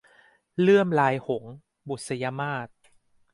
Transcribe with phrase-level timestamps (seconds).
[0.59, 1.53] เลื่อมลายหงส์-
[1.89, 2.69] บุษยมาส